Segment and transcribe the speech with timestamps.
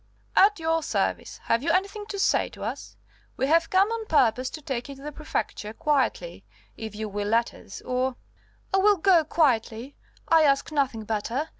[0.35, 1.37] "At your service.
[1.43, 2.97] Have you anything to say to us?
[3.37, 6.43] We have come on purpose to take you to the Prefecture quietly,
[6.75, 8.15] if you will let us; or"
[8.73, 9.95] "I will go quietly.
[10.27, 11.49] I ask nothing better.